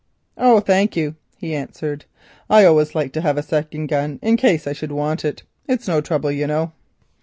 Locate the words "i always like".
2.49-3.13